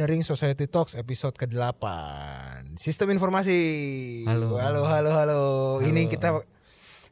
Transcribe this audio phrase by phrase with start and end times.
[0.00, 1.84] Engineering Society Talks episode ke-8
[2.80, 3.52] Sistem informasi.
[4.24, 4.56] Halo.
[4.56, 5.40] Halo halo halo.
[5.84, 6.40] Ini kita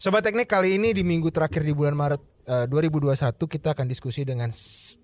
[0.01, 3.13] Sobat Teknik kali ini di minggu terakhir di bulan Maret eh, 2021
[3.45, 4.49] kita akan diskusi dengan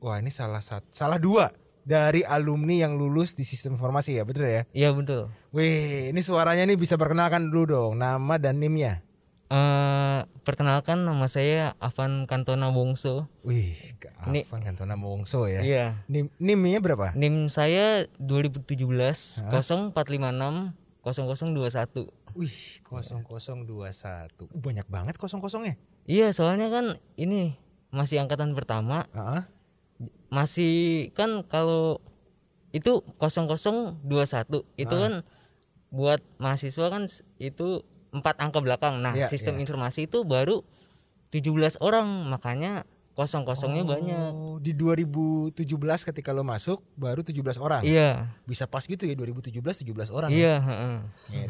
[0.01, 1.53] Wah ini salah satu Salah dua
[1.85, 4.65] dari alumni yang lulus di sistem informasi ya betul ya?
[4.73, 5.29] Iya betul.
[5.53, 8.01] Wih ini suaranya nih bisa perkenalkan dulu dong.
[8.01, 9.05] Nama dan nimnya
[9.55, 13.31] Eh perkenalkan nama saya Avan Kantona Bongso.
[13.47, 13.71] Wih
[14.27, 15.87] Ini- Afan Kantona Mongso ya Iya.
[16.11, 17.15] Nim, Nimnya berapa?
[17.15, 20.75] NIM saya 2017 0456
[21.07, 22.11] 0021.
[22.35, 27.55] Wih 0021 Banyak banget kosong-kosongnya Iya, soalnya kan ini
[27.89, 29.43] masih angkatan pertama, Heeh.
[30.29, 30.75] masih
[31.15, 32.03] kan kalau
[32.75, 35.23] itu 0021 itu kan
[35.89, 37.07] buat mahasiswa kan
[37.39, 39.03] itu empat angka belakang.
[39.03, 40.63] Nah, Iya, sistem informasi itu baru
[41.35, 44.31] 17 orang, makanya kosong-kosongnya banyak.
[44.35, 45.55] Oh, di 2017
[46.03, 47.83] ketika lo masuk baru 17 orang.
[47.87, 48.31] Iya.
[48.47, 49.55] Bisa pas gitu ya 2017
[49.87, 50.31] 17 orang.
[50.31, 50.39] ya?
[50.39, 50.97] Iya, heeh.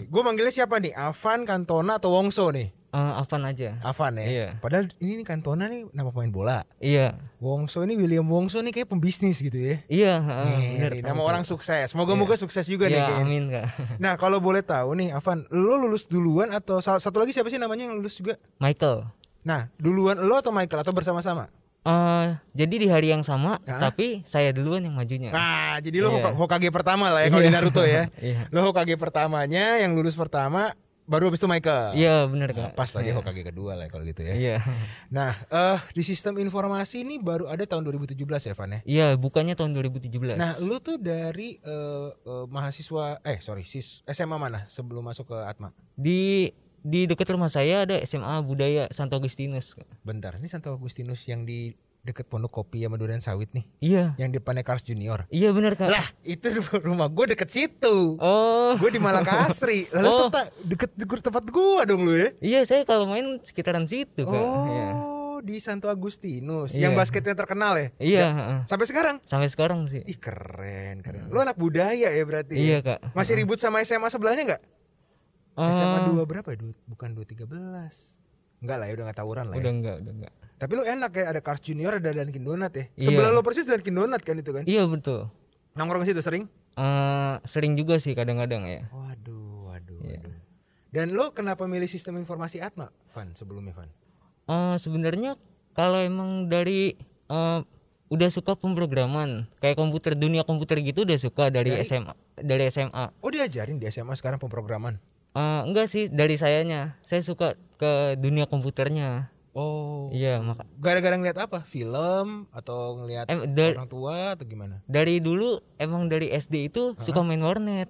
[0.08, 0.92] Gue manggilnya siapa nih?
[0.92, 2.68] Avan, Kantona atau Wongso nih?
[2.94, 3.74] Eh, Avan aja.
[3.82, 4.24] Avan ya.
[4.24, 4.48] Iya.
[4.56, 6.58] Padahal ini nih Kantona nih nama pemain bola.
[6.78, 7.18] Iya.
[7.36, 9.82] Wongso ini William Wongso nih kayak pembisnis gitu ya.
[9.84, 11.28] Iya, heeh, bener, Ngeri, Kak, nama betul.
[11.28, 11.88] orang sukses.
[11.92, 13.26] Moga-moga sukses juga nih Ya, kayaknya.
[13.26, 13.66] amin, Kak.
[13.98, 17.84] Nah, kalau boleh tahu nih Avan, lo lulus duluan atau satu lagi siapa sih namanya
[17.84, 18.38] yang lulus juga?
[18.56, 19.10] Michael.
[19.42, 21.50] Nah, duluan lo atau Michael atau bersama-sama?
[21.84, 23.76] Eh, jadi di hari yang sama, Hah?
[23.82, 25.28] tapi saya duluan yang majunya.
[25.28, 26.30] Nah, jadi lo Iya.
[26.30, 27.56] Hoka- Hokage pertama lah ya kalau di Iya.
[27.58, 28.08] Naruto ya.
[28.22, 28.48] Iya.
[28.48, 30.72] Lo Hokage pertamanya yang lulus pertama
[31.04, 31.96] baru habis itu Michael.
[31.96, 32.80] Iya, bener Nah, Kak.
[32.80, 33.16] pas lagi Iya.
[33.20, 34.34] Hokage kedua lah kalau gitu ya.
[34.34, 34.56] Iya.
[35.12, 38.80] Nah, eh di sistem informasi ini baru ada tahun 2017 ya, Van ya.
[38.84, 40.36] Iya, bukannya tahun 2017.
[40.40, 45.38] Nah, lu tuh dari eh, eh, mahasiswa eh sorry, sis SMA mana sebelum masuk ke
[45.44, 45.70] Atma?
[45.94, 46.50] di
[46.84, 49.72] di dekat rumah saya ada SMA Budaya Santo Agustinus.
[50.04, 51.72] Bentar, ini Santo Agustinus yang di
[52.04, 54.04] deket Pondok Kopi sama Durian Sawit nih, Iya.
[54.14, 55.24] yang depannya Carl's Junior.
[55.28, 55.88] Iya bener Kak.
[55.88, 56.52] Lah, itu
[56.86, 58.20] rumah gue deket situ.
[58.20, 58.76] Oh.
[58.76, 59.88] Gue di Malakasri.
[59.96, 60.28] Lalu Oh.
[60.28, 62.28] tetap deket, deket tempat gua dong lu ya.
[62.38, 64.36] Iya, saya kalau main sekitaran situ, Kak.
[64.36, 64.88] Iya.
[64.94, 66.86] Oh, di Santo Agustinus, Iya.
[66.86, 67.88] yang basketnya terkenal ya.
[67.96, 68.58] Iya, heeh.
[68.68, 69.16] Sampai sekarang.
[69.24, 70.04] Sampai sekarang sih.
[70.04, 71.32] Ih keren, keren.
[71.32, 72.52] Lu anak budaya ya berarti.
[72.54, 73.00] Iya, ya?
[73.00, 73.16] Kak.
[73.16, 74.62] Masih ribut sama SMA sebelahnya nggak?
[75.54, 76.58] Eh, SMA 2 berapa ya?
[76.84, 78.20] Bukan 213.
[78.64, 79.60] Enggak lah ya udah gak tawuran lah ya.
[79.60, 80.32] Udah enggak, udah enggak.
[80.54, 82.84] Tapi lu enak ya ada Cars Junior ada Dunkin Donat ya.
[82.96, 83.04] Iya.
[83.12, 84.64] Sebelah lu persis Dunkin Donat kan itu kan.
[84.64, 85.28] Iya betul.
[85.76, 86.48] Nongkrong situ sering?
[86.74, 88.88] Eh sering juga sih kadang-kadang ya.
[88.88, 90.24] Waduh, waduh, Iya.
[90.24, 90.36] waduh.
[90.94, 93.90] Dan lu kenapa milih sistem informasi Atma, Van, sebelumnya Van?
[94.48, 95.36] Eh sebenarnya
[95.76, 96.96] kalau emang dari
[97.28, 97.60] eh
[98.08, 103.32] udah suka pemrograman kayak komputer dunia komputer gitu udah suka dari, SMA dari SMA Oh
[103.32, 105.00] diajarin di SMA sekarang pemrograman.
[105.34, 110.10] Eh, enggak sih dari sayanya saya suka ke dunia komputernya Oh.
[110.10, 111.62] iya maka Gara-gara ngeliat apa?
[111.62, 114.82] Film atau ngeliat em, da- orang tua atau gimana?
[114.84, 117.86] dari dulu emang dari SD itu suka main warnet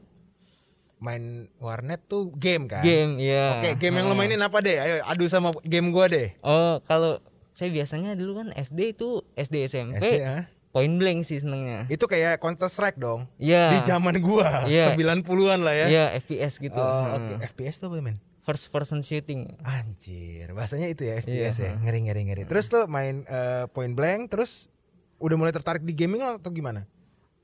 [0.97, 2.81] Main warnet tuh game kan?
[2.81, 4.77] game ya Oke, game yang lo mainin apa deh?
[4.77, 6.33] Ayo adu sama game gua deh.
[6.41, 10.49] oh kalau saya biasanya dulu kan SD itu SD SMP SD ya.
[10.75, 13.31] Point blank sih senengnya Itu kayak Counter Strike dong.
[13.39, 14.91] iya Di zaman gua, Iya.
[14.91, 15.87] 90-an lah ya.
[15.87, 17.39] iya FPS gitu Oh, Hmm.
[17.39, 17.47] oke.
[17.47, 18.19] FPS tuh apa men?
[18.43, 21.65] first person shooting Anjir, bahasanya itu ya FPS Iya.
[21.65, 21.73] ya.
[21.81, 22.43] Ngeri ngeri ngeri.
[22.45, 24.69] Terus lo main eh, point blank terus
[25.17, 26.85] udah mulai tertarik di gaming atau gimana?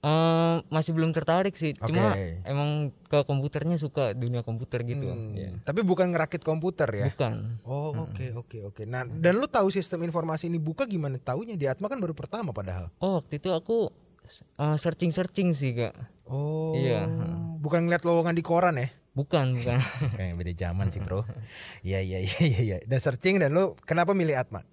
[0.00, 2.40] Eh, masih belum tertarik sih cuma Oke.
[2.42, 2.70] emang
[3.04, 5.50] ke komputernya suka dunia komputer gitu Hmm, Iya.
[5.60, 7.06] Tapi bukan ngerakit komputer ya.
[7.06, 8.82] bukan Oh, oke oke oke.
[8.84, 11.52] Nah, dan lu tahu sistem informasi ini buka gimana taunya?
[11.52, 12.88] Di Atma kan baru pertama padahal.
[12.98, 13.92] oh waktu itu aku
[14.74, 15.92] searching searching sih kak
[16.24, 16.72] Oh.
[16.72, 17.04] Iya.
[17.58, 18.88] Bukan ngeliat lowongan di koran ya?
[19.10, 19.76] bukan bukan
[20.16, 21.26] Kayak beda zaman sih, Bro.
[21.82, 22.76] Iya iya iya iya iya.
[22.80, 24.64] Dan searching dan lu kenapa milih Atma?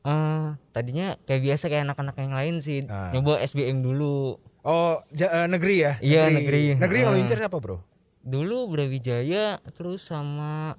[0.00, 3.10] Eh, tadinya kayak biasa kayak anak-anak yang lain sih Ah.
[3.10, 5.92] nyoba SBM dulu Oh, ja- eh, negeri ya?
[5.98, 6.74] Iya, negeri.
[6.74, 7.22] Negeri yang lu Ah.
[7.22, 7.78] incer apa, Bro?
[8.20, 10.76] dulu Brawijaya terus sama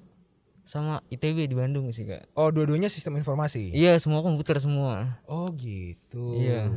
[0.62, 3.74] sama ITB di Bandung sih kak Oh, dua-duanya sistem informasi.
[3.74, 6.38] iya semua komputer semua Oh, gitu.
[6.38, 6.70] Iya.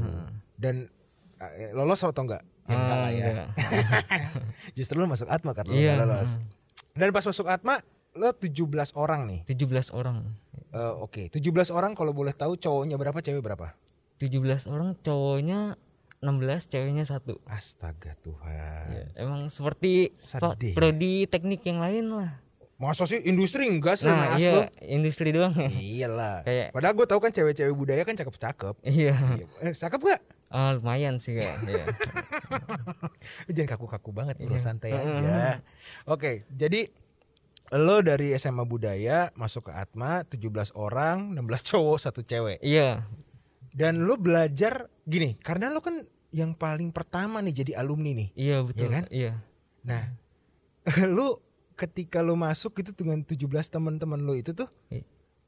[0.54, 0.88] Dan
[1.36, 2.40] eh, lolos atau enggak?
[2.64, 3.24] Ya enggak Ah, lah ya.
[3.26, 3.48] enggak.
[4.78, 5.92] Justru lu masuk Atma karena lu Iya.
[5.94, 6.32] enggak lolos.
[6.90, 7.74] Dan pas masuk Atma,
[8.14, 8.64] lo 17
[8.94, 9.40] orang nih.
[9.44, 10.24] 17 orang
[10.70, 13.76] Eh, Oke, 17 orang kalau boleh tahu cowoknya berapa, cewek berapa?
[14.16, 15.76] 17 orang cowoknya
[16.22, 16.38] 16
[16.68, 18.86] ceweknya satu Astaga Tuhan.
[18.88, 20.70] Ya, emang seperti Sedih.
[20.72, 22.38] prodi teknik yang lain lah
[22.74, 26.42] Masa sih industri enggak sih nah naas iya industri doang Iyalah.
[26.42, 28.74] Kayak- Padahal gue tahu kan cewek-cewek budaya kan cakep-cakep.
[28.84, 29.46] iya Iya.
[29.60, 30.20] Eh, cakep gak?
[30.48, 31.84] Ah, lumayan sih kak iya.
[33.54, 35.62] Jangan kaku-kaku banget bro, santai aja.
[36.04, 36.90] Oke, jadi
[37.72, 40.44] lo dari SMA Budaya masuk ke Atma 17
[40.74, 42.60] orang, 16 cowok, satu cewek.
[42.60, 43.06] iya
[43.72, 48.28] Dan lo belajar gini, karena lo kan yang paling pertama nih jadi alumni nih.
[48.36, 49.04] iya betul kan?
[49.12, 49.40] iya
[49.84, 50.12] Nah,
[51.16, 51.40] lo
[51.74, 54.68] ketika lo masuk itu dengan 17 teman-teman lo itu tuh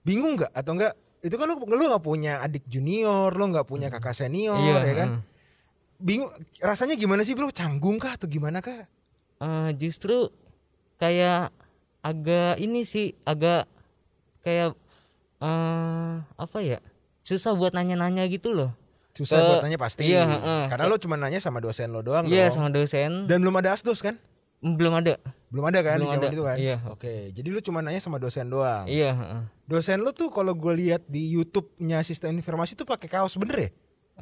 [0.04, 0.94] bingung nggak atau enggak?
[1.24, 4.94] Itu kan lo lo nggak punya adik junior, lo nggak punya kakak senior, iya ya
[4.96, 5.08] kan?
[5.16, 5.22] heeh.
[6.04, 6.28] Bingung,
[6.60, 7.48] rasanya gimana sih bro?
[7.48, 8.84] Canggung kah atau gimana kah?
[9.40, 10.28] Eh, justru
[11.00, 11.48] kayak
[12.04, 13.64] agak ini sih agak
[14.44, 14.76] kayak
[15.40, 16.78] eh apa ya
[17.24, 18.70] susah buat nanya-nanya gitu loh
[19.12, 20.02] Susah Ke- buat nanya pasti.
[20.04, 20.62] iya, heeh.
[20.66, 22.58] Karena lo cuma nanya sama dosen lo doang iya dong.
[22.58, 24.18] sama dosen Dan belum ada asdos kan?
[24.60, 26.56] belum ada Belum ada kan Belum di ada, itu kan?
[26.56, 26.76] iya.
[26.88, 28.84] Oke, jadi lu cuma nanya sama dosen doang.
[28.84, 29.42] iya heeh.
[29.64, 33.70] Dosen lu tuh kalau gue lihat di YouTube-nya sistem informasi tuh pakai kaos bener ya?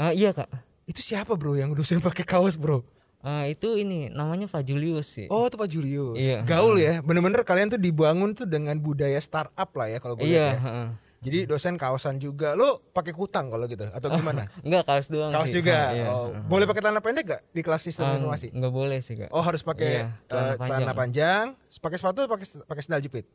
[0.03, 0.53] Eh, iya kak
[0.85, 2.85] Itu siapa bro yang dosen pakai kaos bro?
[3.23, 6.19] Eh, itu ini namanya Pak Julius sih Oh itu Pak Julius.
[6.19, 6.45] Iya.
[6.45, 7.01] Gaul ya.
[7.01, 10.61] Bener-bener kalian tuh dibangun tuh dengan budaya startup lah ya kalau gue iya lihat ya.
[10.61, 10.89] heeh.
[11.23, 12.53] Jadi dosen kaosan juga.
[12.53, 14.51] Lu pakai kutang kalau gitu atau gimana?
[14.67, 15.59] enggak kaos doang Kaos sih.
[15.59, 15.79] juga.
[15.95, 16.07] Iya.
[16.07, 18.51] Oh, boleh pakai celana pendek gak di kelas sistem Eh, informasi?
[18.51, 21.47] enggak boleh sih kak Oh harus pakai Iya, eh, celana celana panjang.
[21.79, 23.27] Pakai sepatu pakai pakai sandal jepit.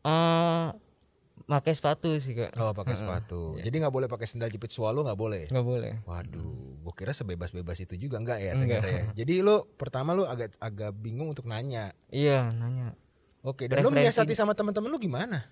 [0.00, 0.68] Eh,
[1.44, 3.58] pakai sepatu sih kak Oh pakai sepatu.
[3.58, 5.44] Jadi nggak boleh pakai sandal jepit swallow nggak boleh.
[5.46, 9.04] nggak boleh Waduh, gue kira sebebas-bebas itu juga enggak ya ternyata ya.
[9.18, 11.90] Jadi lu pertama lu agak agak bingung untuk nanya.
[12.08, 12.94] iya nanya
[13.42, 14.24] Oke, dan lu Referensi.
[14.24, 15.44] menyiasati sama teman-teman lu gimana?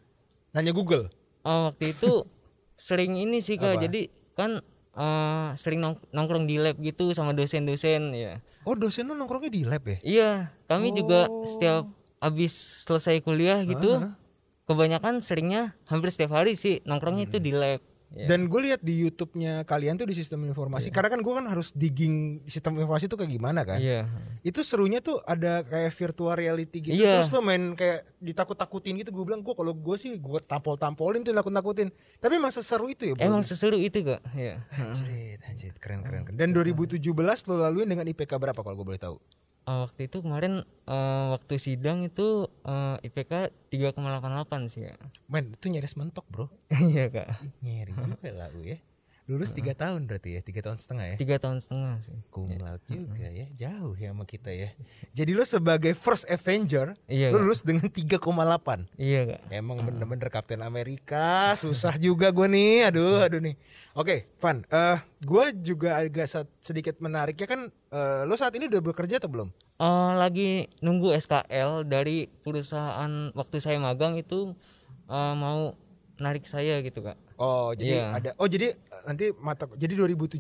[0.51, 1.13] Nanya Google.
[1.43, 2.23] Oh, waktu itu
[2.79, 3.83] sering ini sih kak Apa?
[3.83, 4.01] jadi
[4.33, 4.59] kan
[4.93, 9.63] eh, sering nong- nongkrong di lab gitu sama dosen-dosen ya Oh, dosen lu nongkrongnya di
[9.63, 9.99] lab ya?
[10.03, 10.31] iya
[10.65, 11.43] kami juga Oh.
[11.43, 11.87] setiap
[12.19, 13.99] habis selesai kuliah gitu
[14.65, 17.83] kebanyakan seringnya hampir setiap hari sih nongkrongnya itu di lab
[18.17, 18.27] ya.
[18.29, 20.93] Dan gue lihat di YouTube-nya kalian tuh di sistem informasi.
[20.93, 23.81] Karena kan gue kan harus digging sistem informasi itu kayak gimana kan?
[23.81, 24.09] iya
[24.45, 26.97] Itu serunya tuh ada kayak virtual reality gitu.
[26.97, 27.21] Iya.
[27.21, 29.11] Terus lu main kayak ditakut-takutin gitu.
[29.11, 31.89] Gue bilang gue kalau gue sih gue tampol-tampolin tuh nakut-nakutin.
[32.21, 33.25] Tapi emang seseru itu ya, Bro?
[33.29, 36.25] emang seseru itu kak ya Anjir, anjir, keren keren.
[36.27, 36.37] keren.
[36.39, 36.99] Dan 2017
[37.49, 39.17] lo laluin dengan IPK berapa kalau gue boleh tahu?
[39.63, 44.99] Oh, waktu itu kemarin eh, waktu sidang itu eh, IPK 3,88 sih kak
[45.31, 46.51] Men, itu nyaris mentok, Bro.
[46.91, 47.31] iya kak
[47.63, 48.79] Nyeri juga lah ya.
[49.31, 51.17] Lulus tiga tahun berarti ya, tiga tahun setengah ya.
[51.17, 52.19] tiga tahun setengah sih.
[52.27, 54.75] Cum laude juga ya, jauh ya sama kita ya.
[55.15, 58.19] Jadi lo sebagai first Avenger, Iya, lo lulus dengan 3,8.
[58.99, 59.41] iya kak.
[59.47, 63.55] Emang bener-bener Kapten Amerika, susah juga gue nih, aduh, aduh nih.
[63.95, 66.27] Oke, Van, eh gue juga agak
[66.59, 69.55] sedikit menarik ya kan, eh, lo saat ini udah bekerja atau belum?
[69.79, 74.59] Eh, lagi nunggu SKL dari perusahaan waktu saya magang itu
[75.07, 75.79] eh, mau
[76.19, 78.07] narik saya gitu kak Oh, jadi Iya.
[78.15, 80.39] ada, oh jadi eh, nanti mata, jadi 2017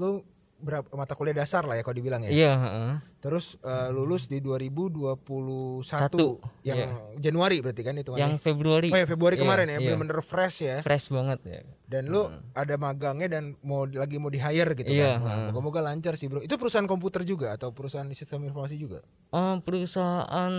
[0.00, 0.24] lo
[0.56, 2.28] berapa mata kuliah dasar lah ya kalau dibilang ya.
[2.30, 2.92] iya heeh.
[3.18, 6.88] Terus eh, lulus di 2021 Satu, yang iya.
[7.18, 9.80] Januari berarti kan itu yang Februari Oh ya Februari Iya, kemarin ya, iya.
[9.86, 10.76] bener-bener fresh ya.
[10.80, 15.16] fresh banget ya Dan lu ada magangnya dan mau lagi mau di hire gitu Iya,
[15.16, 15.22] kan.
[15.22, 16.40] Wah, Moga-moga lancar sih, Bro.
[16.40, 19.00] Itu perusahaan komputer juga atau perusahaan sistem informasi juga?
[19.30, 20.52] Eh, perusahaan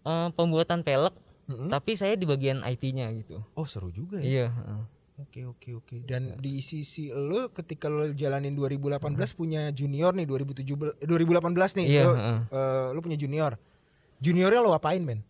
[0.00, 1.14] eh, pembuatan pelek
[1.48, 4.26] tapi saya di bagian IT-nya gitu Oh, seru juga ya.
[4.26, 4.82] iya heeh.
[5.18, 5.96] Oke, oke, oke.
[6.06, 9.02] Dan di sisi lu ketika lu jalanin 2018
[9.34, 11.86] punya junior nih 2017 eh, 2018 nih.
[11.90, 12.38] Iya, lu, heeh.
[12.54, 13.58] eh, lu punya junior.
[14.22, 15.26] Juniornya lo apain, men?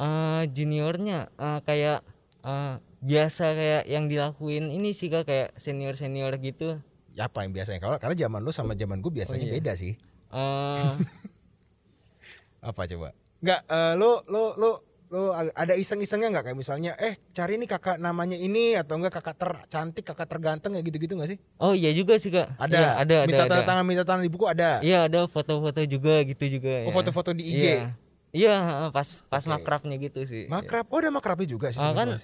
[0.00, 2.00] Eh, juniornya eh, kayak
[2.40, 6.80] eh, biasa kayak yang dilakuin ini sih kak kayak senior senior gitu
[7.12, 7.76] Ya, apa yang biasanya?
[7.76, 10.00] Kalau karena zaman lu sama zaman gue biasanya beda sih.
[10.32, 10.92] Eh,
[12.72, 13.12] Apa coba?
[13.44, 14.70] Enggak, eh, lo lo lo
[15.12, 16.44] lo ada iseng-isengnya nggak?
[16.48, 20.88] Kayak misalnya eh cari nih kakak namanya ini atau enggak kakak tercantik kakak terganteng kayak
[20.88, 21.38] gitu-gitu nggak sih?
[21.60, 22.56] Oh iya juga sih kak.
[22.56, 22.72] Ada?
[22.72, 23.50] Iya, ada ada minta ada.
[23.52, 24.80] tanda tangan minta tangan di buku ada?
[24.80, 26.94] Iya ada foto-foto juga gitu juga oh ya.
[26.96, 27.92] foto-foto di IG iya.
[28.32, 29.52] Iya heeh, pas pas Oke.
[29.52, 30.48] makrabnya gitu sih.
[30.48, 30.88] Makrab?
[30.88, 32.16] Oh ada makrabnya juga sih Ah, kan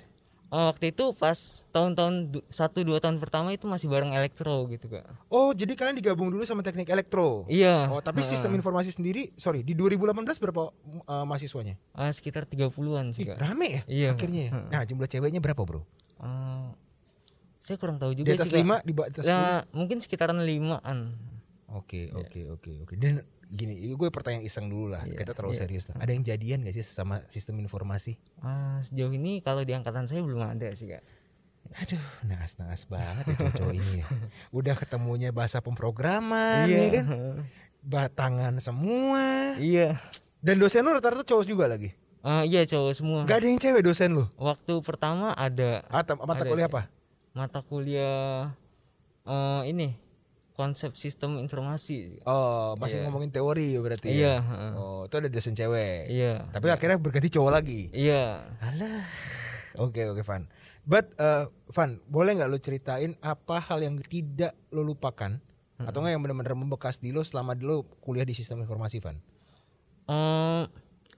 [0.49, 1.37] eh, waktu itu pas
[1.69, 2.14] tahun-tahun
[2.47, 5.05] satu dua tahun pertama itu masih bareng elektro gitu kak.
[5.28, 7.45] Oh jadi kalian digabung dulu sama teknik elektro?
[7.47, 7.88] Iya.
[7.88, 10.73] Oh tapi sistem informasi sendiri sorry di 2018 berapa
[11.05, 11.76] eh, mahasiswanya?
[11.95, 12.73] Eh, sekitar 30-an
[13.07, 13.37] Ih, sih kak.
[13.38, 14.09] rame ya Iya.
[14.12, 14.50] akhirnya ya?
[14.69, 15.85] Nah jumlah ceweknya berapa bro?
[16.19, 16.69] Eh,
[17.59, 18.61] saya kurang tahu di juga atas sih kak.
[18.61, 21.12] lima di atas Ya, mungkin sekitaran limaan.
[21.69, 22.17] Oke Iya.
[22.17, 22.95] oke oke oke.
[22.97, 25.02] Dan gini, gue pertanyaan iseng dulu lah.
[25.02, 25.97] Iya, Kita terlalu serius lah.
[25.99, 28.17] Ada yang jadian gak sih sama sistem informasi?
[28.38, 31.00] Ah, sejauh ini kalau di angkatan saya belum ada sih kak
[31.69, 34.07] Aduh, naas-naas banget ya cowok-cowok ini ya.
[34.59, 36.78] Udah ketemunya bahasa pemrograman Iya.
[36.78, 37.07] ya kan?
[37.78, 39.52] Batangan semua.
[39.57, 40.00] iya
[40.38, 41.93] Dan dosen lu rata-rata cowok juga lagi.
[42.19, 43.21] Eh, iya cowok semua.
[43.23, 44.25] Gak ada yang cewek dosen lu?
[44.35, 46.83] Waktu pertama ada Atau mata Ada, kuliah apa?
[47.31, 48.50] mata kuliah
[49.23, 49.95] eh ini
[50.59, 52.19] konsep sistem informasi.
[52.27, 54.15] Oh, masih ngomongin teori berarti ya?
[54.19, 54.73] Iya, heeh.
[54.75, 56.11] Oh, itu ada dosen cewek.
[56.11, 56.50] Iya.
[56.50, 57.87] Tapi akhirnya berganti cowok lagi.
[57.95, 58.43] Iya.
[58.59, 59.07] Alah.
[59.79, 60.50] Oke oke Van.
[60.83, 65.38] But uh, Van, boleh nggak lo ceritain apa hal yang tidak lo lupakan
[65.79, 69.15] atau nggak yang benar-benar membekas di lo selama lo kuliah di sistem informasi Van?
[70.11, 70.65] Eh,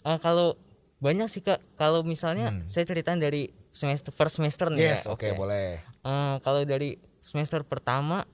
[0.04, 0.60] eh, kalau
[1.00, 4.92] banyak sih kak kalau misalnya saya ceritain dari semester first semester nih Hmm.
[4.92, 5.80] Yes, ya oke boleh.
[5.80, 8.28] Eh, kalau dari semester pertama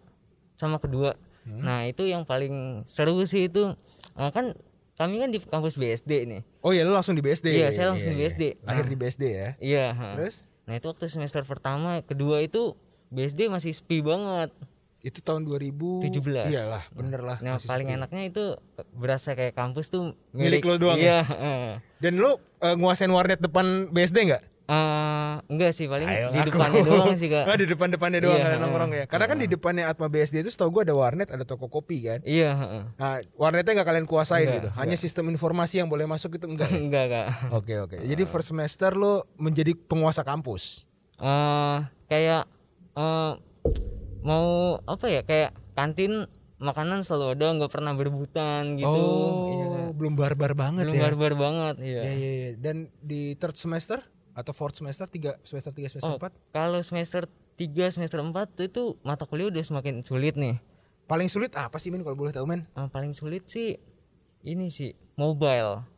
[0.56, 1.14] sama kedua
[1.46, 1.62] Hmm.
[1.62, 3.70] nah itu yang paling seru sih itu
[4.18, 4.50] eh, kan
[4.98, 7.54] kami kan di kampus BSD nih Oh iya lo langsung di BSD.
[7.54, 8.26] Iya, saya langsung di iya.
[8.26, 8.42] BSD.
[8.66, 8.90] Akhir Nah.
[8.90, 9.48] di BSD ya.
[9.62, 9.86] iya.
[10.18, 12.74] Terus nah itu waktu semester pertama kedua itu
[13.08, 14.50] BSD masih sepi banget
[14.98, 16.10] itu tahun 2017.
[16.10, 16.50] 17.
[16.50, 17.38] Iyalah, bener lah.
[17.38, 17.94] nah paling sepi.
[17.94, 18.44] enaknya itu
[18.90, 21.78] berasa kayak kampus tuh Milik lo doang iya heeh.
[22.02, 24.42] Dan lo uh, nguasain warnet depan BSD nggak?
[24.66, 26.50] Eh, enggak sih paling Ayo di ngaku.
[26.50, 29.04] depannya doang sih kak Ah, di depan-depannya doang Iya, kalian nongkrong ya.
[29.06, 32.18] Karena kan di depannya Atma BSD itu setahu gue ada warnet, ada toko kopi kan.
[32.20, 32.82] iya heeh.
[32.92, 34.68] Nah, warnetnya nggak kalian kuasain Enggak, gitu.
[34.74, 36.66] Hanya sistem informasi yang boleh masuk itu enggak.
[36.66, 36.78] ya?
[36.82, 37.96] enggak kak Oke oke.
[38.00, 40.82] Jadi first semester lo menjadi penguasa kampus.
[41.16, 42.44] eh kayak
[42.92, 43.32] eh
[44.20, 44.46] mau
[44.82, 50.82] apa ya kayak kantin makanan selalu ada nggak pernah berebutan gitu Oh, belum barbar banget
[50.82, 51.02] belum ya.
[51.06, 52.50] barbar banget iya Iya iya iya.
[52.58, 54.00] Dan di third semester
[54.36, 57.24] atau fourth semester tiga semester tiga semester Oh, empat kalau semester
[57.56, 60.60] 3 semester 4 itu mata kuliah udah semakin sulit nih
[61.06, 62.68] paling sulit apa sih Min kalau boleh tahu men?
[62.68, 63.80] Eh, paling sulit sih
[64.42, 65.88] ini sih mobile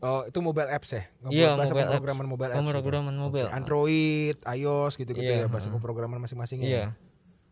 [0.00, 1.02] Oh itu mobile apps ya?
[1.26, 1.92] Iya, bahasa mobile apps.
[1.94, 2.60] pemrograman mobile apps.
[2.60, 3.48] Pemrograman mobile.
[3.48, 6.66] Oke, Android, iOS gitu-gitu ya Iya, bahasa pemrograman masing-masingnya.
[6.66, 6.80] Iya.
[6.82, 6.88] ya?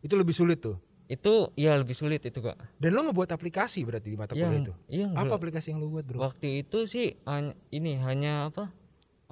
[0.00, 0.76] Itu lebih sulit tuh.
[1.06, 4.60] itu ya lebih sulit itu kak Dan lo ngebuat aplikasi berarti di mata Iya, kuliah
[4.62, 4.72] itu.
[4.86, 6.16] iya, Apa aplikasi yang lo buat bro?
[6.18, 8.72] waktu itu sih hany- ini hanya apa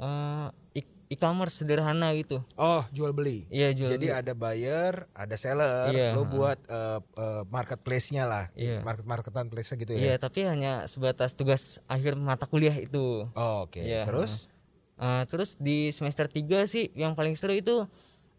[0.00, 3.44] eh, e- e-commerce sederhana gitu Oh jual beli.
[3.48, 8.80] iya jual Jadi ada buyer, ada seller, Iya, lo buat eh, eh, marketplace-nya lah, Iya.
[8.80, 10.00] market marketan place gitu ya.
[10.00, 13.26] Iya, tapi hanya sebatas tugas akhir mata kuliah itu.
[13.30, 13.82] Oh, Oke.
[13.82, 14.06] Iya.
[14.06, 14.48] Terus?
[14.96, 17.84] Eh, terus di semester 3 sih yang paling seru itu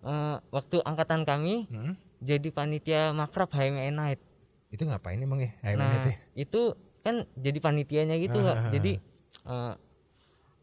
[0.02, 1.94] eh, waktu angkatan kami Hmm?
[2.18, 4.22] jadi panitia makrab HMN Night.
[4.70, 5.52] Itu ngapain emang ya?
[5.76, 6.16] Nah, ya?
[6.38, 8.72] itu kan jadi panitianya gitu, Kak.
[8.72, 9.02] Jadi
[9.44, 9.74] eh,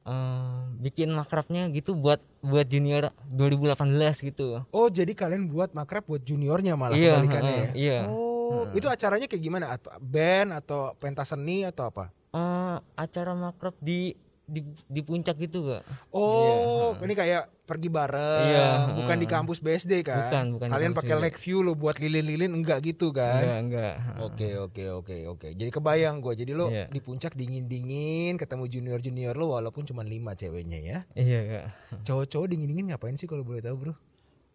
[0.08, 3.84] eh, bikin makrabnya gitu buat buat junior 2018
[4.24, 4.64] gitu.
[4.72, 7.72] Oh jadi kalian buat makrab buat juniornya malah Iya, kebalikannya heeh, ya?
[7.76, 8.00] iya.
[8.08, 9.76] Oh itu acaranya kayak gimana?
[9.76, 12.08] At- Band atau pentas seni atau apa?
[12.32, 14.16] Eh, acara makrab di
[14.48, 15.84] di di puncak gitu, Kak.
[16.10, 20.24] Oh ini kayak pergi bareng, Iya, bukan di kampus BSD kan?
[20.24, 23.44] Bukan, bukan Kalian pakai lake view lo buat lilin-lilin enggak gitu kan?
[23.44, 23.94] Enggak, enggak.
[24.24, 25.48] Oke oke oke oke.
[25.52, 26.32] Jadi kebayang gue.
[26.32, 26.88] Jadi lo Iya.
[26.88, 30.98] di puncak dingin dingin, ketemu junior junior lo walaupun cuma lima ceweknya ya.
[31.12, 31.64] Iya, Kak.
[32.02, 33.94] Cowok-cowok dingin dingin ngapain sih kalau boleh tahu bro?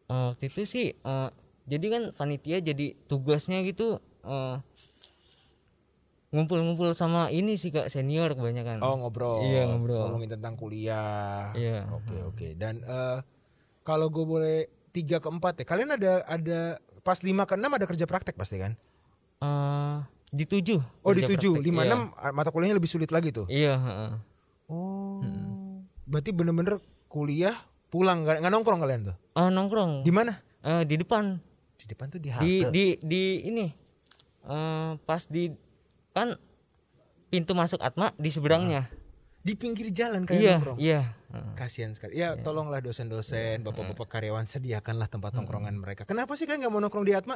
[0.04, 1.30] Eh, waktu itu sih eh,
[1.64, 4.56] jadi kan panitia jadi tugasnya gitu eh,
[6.34, 9.46] ngumpul-ngumpul sama ini sih kak senior kebanyakan Oh ngobrol.
[9.46, 10.10] Iya, ngobrol.
[10.10, 11.54] Ngomongin tentang kuliah.
[11.54, 11.86] Iya.
[11.94, 12.48] Oke oke.
[12.58, 13.22] Dan eh,
[13.82, 14.58] kalau gue boleh
[14.90, 15.66] tiga ke empat ya.
[15.66, 16.60] Kalian ada ada
[17.02, 18.74] pas lima ke enam ada kerja praktek pasti kan?
[19.40, 19.98] Eh,
[20.34, 21.94] di tujuh Oh di tujuh, lima Iya.
[21.94, 23.46] enam ah, mata kuliahnya lebih sulit lagi tuh.
[23.46, 24.12] iya heeh.
[24.66, 25.22] Oh.
[26.04, 27.54] Berarti bener-bener kuliah
[27.88, 29.16] pulang nggak nggak nongkrong kalian tuh?
[29.38, 30.34] Eh, nongkrong Di mana?
[30.66, 31.38] Eh, di depan
[31.78, 32.48] Di depan tuh di halte.
[32.48, 33.66] di di di ini
[34.44, 35.54] eh, pas di
[36.14, 36.38] kan
[37.28, 38.88] pintu masuk Atma di seberangnya
[39.44, 40.78] Di pinggir jalan kalian iya nongkrong.
[40.80, 41.02] iya.
[41.58, 42.16] Kasihan sekali.
[42.16, 46.06] Ya tolonglah dosen-dosen, bapak-bapak karyawan sediakanlah tempat nongkrongan mereka.
[46.08, 47.36] Kenapa sih kan nggak mau nongkrong di Atma?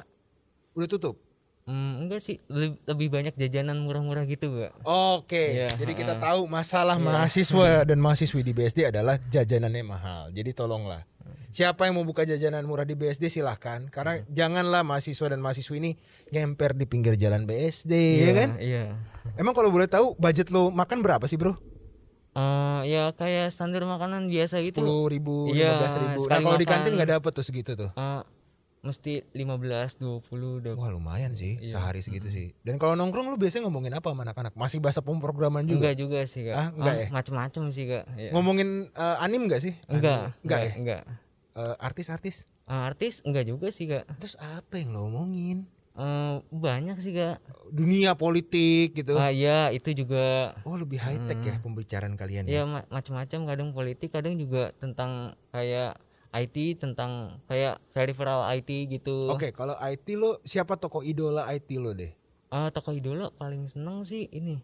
[0.78, 1.20] Udah tutup.
[1.68, 6.96] Hmm, enggak sih lebih, banyak jajanan murah-murah gitu kak Oke, Iya, jadi kita tahu masalah
[6.96, 10.22] mahasiswa dan mahasiswi di BSD adalah jajanannya mahal.
[10.32, 11.04] Jadi tolonglah.
[11.58, 13.90] Siapa yang mau buka jajanan murah di BSD silahkan.
[13.90, 15.92] Karena janganlah mahasiswa dan mahasiswi ini
[16.30, 18.50] ngemper di pinggir jalan BSD, ya kan?
[18.62, 18.94] iya
[19.34, 21.58] Emang kalau boleh tahu budget lo makan berapa sih bro?
[22.38, 26.22] Eh, ya kayak standar makanan biasa gitu Sepuluh ribu, lima Iya, belas ribu.
[26.30, 27.90] Nah kalau di kantin nggak dapet tuh segitu tuh.
[27.90, 28.22] Eh,
[28.78, 31.82] mesti 15 20 udah Wah lumayan sih Iya.
[31.82, 32.54] sehari segitu sih.
[32.62, 34.54] Dan kalau nongkrong lu biasanya ngomongin apa sama anak-anak?
[34.54, 35.90] Masih bahasa pemrograman juga?
[35.90, 37.08] enggak juga sih kak Ah, enggak ya?
[37.10, 38.30] macem-macem sih kak Iya.
[38.30, 39.74] Ngomongin eh, anim nggak sih?
[39.90, 40.42] enggak Anim.
[40.46, 40.74] Enggak ya?
[40.78, 41.02] enggak
[41.58, 42.46] Eh, artis-artis?
[42.70, 45.66] Eh, artis enggak juga sih kak Terus apa yang lo omongin?
[45.98, 47.42] Eh, banyak sih kak
[47.74, 49.18] Dunia politik gitu.
[49.18, 52.62] ah ya itu juga Oh lebih high tech ya pembicaraan kalian ya?
[52.62, 55.98] ya ma- macam-macam kadang politik kadang juga tentang kayak
[56.38, 61.92] IT tentang kayak peripheral IT gitu Oke kalau IT lo siapa tokoh idola IT lo
[61.92, 62.14] deh?
[62.48, 64.62] Eh, tokoh idola paling seneng sih ini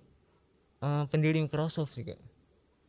[0.80, 2.22] Eh, pendiri Microsoft sih kak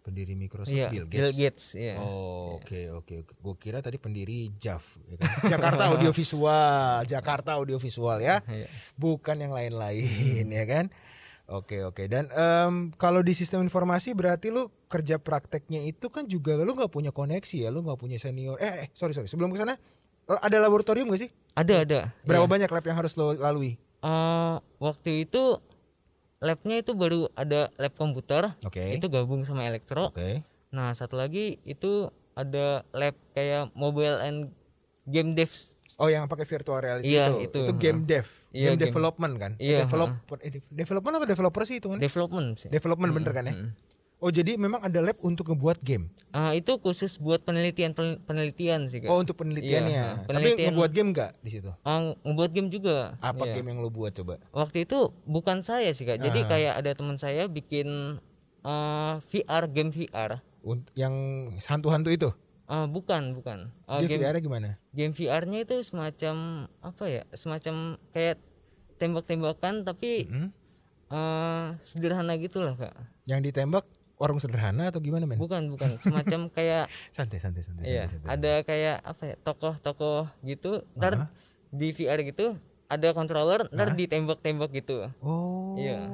[0.04, 1.72] Pendiri Microsoft Iya, Bill Bill Gates.
[1.72, 1.96] Gates, iya.
[1.96, 3.32] Oh, oke oke oke.
[3.34, 5.28] Gue kira tadi pendiri JAV, ya kan?
[5.56, 8.68] Jakarta Audiovisual, Jakarta Audiovisual ya, Iya.
[8.94, 10.92] bukan yang lain-lain ya kan?
[11.44, 12.04] Oke oke.
[12.04, 16.88] Dan em, kalau di sistem informasi berarti lu kerja prakteknya itu kan juga lu nggak
[16.88, 18.60] punya koneksi ya, lu nggak punya senior.
[18.60, 19.28] Eh, eh sorry sorry.
[19.28, 19.80] Sebelum ke sana
[20.24, 21.30] ada laboratorium gak sih?
[21.52, 22.00] Ada ada.
[22.24, 22.52] Berapa Iya.
[22.60, 23.76] banyak lab yang harus lo lalui?
[24.04, 25.60] Eh, waktu itu
[26.44, 28.52] labnya itu baru ada lab komputer.
[28.60, 28.92] Oke.
[28.92, 30.12] Itu gabung sama elektro.
[30.12, 30.44] Oke.
[30.70, 34.52] Nah satu lagi itu ada lab kayak mobile and
[35.04, 35.72] game devs.
[35.94, 37.60] Oh yang pakai virtual reality Iya, itu.
[37.60, 37.72] itu.
[37.76, 38.84] game dev, Iya, game, game.
[38.84, 39.52] development kan?
[39.54, 41.98] Eh, Iya, develop, eh, dev- development apa developer sih itu kan?
[41.98, 42.68] Development sih.
[42.68, 43.54] development bener kan ya?
[44.18, 46.08] Oh jadi memang ada lab untuk ngebuat game.
[46.30, 49.08] Eh, itu khusus buat penelitian pen- penelitian sih kak.
[49.08, 49.90] Oh untuk penelitiannya.
[49.92, 50.68] Iya, Tapi penelitian.
[50.72, 51.70] ngebuat game nggak di situ?
[51.70, 53.20] Eh, ngebuat game juga.
[53.20, 53.54] Apa Iya.
[53.54, 54.40] game yang lo buat coba?
[54.50, 56.16] Waktu itu bukan saya sih kak.
[56.16, 56.22] Ah.
[56.22, 58.16] Jadi kayak ada teman saya bikin
[58.60, 60.40] eh, VR game VR.
[60.94, 61.14] Yang
[61.62, 62.30] hantu-hantu itu?
[62.64, 63.68] Eh, bukan bukan.
[63.84, 64.68] Dia game VR-nya gimana?
[64.90, 66.34] game VR-nya itu semacam
[66.80, 67.22] apa ya?
[67.30, 67.74] Semacam
[68.08, 68.40] kayak
[68.96, 70.48] tembak-tembakan tapi Hmm?
[71.06, 72.96] eh, sederhana gitulah kak.
[73.24, 73.84] Yang ditembak
[74.20, 75.38] warung sederhana atau gimana men?
[75.38, 75.98] Bukan bukan.
[76.00, 77.84] Semacam kayak Santai santai santai.
[77.86, 78.34] Iya, santai, santai.
[78.34, 81.30] ada kayak apa ya tokoh-tokoh gitu, ntar
[81.74, 82.54] di VR gitu
[82.88, 85.08] ada controller, ntar ditembak-tembak gitu.
[85.24, 85.74] Oh.
[85.74, 86.06] Iya.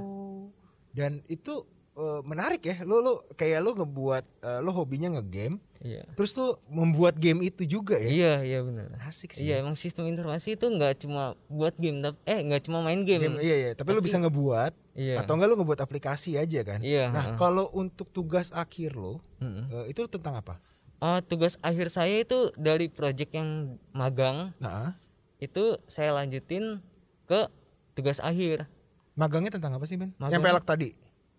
[0.94, 1.66] Dan itu
[2.00, 2.80] eh, menarik ya.
[2.82, 6.04] Lo lo kayak lo ngebuat eh, lo hobinya ngegame, Iya.
[6.12, 8.08] terus tuh membuat game itu juga ya.
[8.08, 8.88] Iya, iya benar.
[9.02, 9.44] Asik sih.
[9.44, 13.20] Iya, emang sistem informasi itu nggak cuma buat game, tapi eh nggak cuma main game.
[13.22, 15.20] Game, iya iya, tapi, lo bisa ngebuat Iya.
[15.20, 16.80] atau enggak lo ngebuat aplikasi aja kan.
[16.80, 20.56] Iya, Nah, kalau untuk tugas akhir lo eh, itu tentang apa?
[20.98, 23.48] Eh, tugas akhir saya itu dari project yang
[23.90, 24.92] magang Nah,
[25.36, 26.80] itu saya lanjutin
[27.24, 27.48] ke
[27.92, 28.68] tugas akhir.
[29.10, 30.12] magangnya tentang apa sih, Ben?
[30.12, 30.88] Yang Magang- pelak tadi.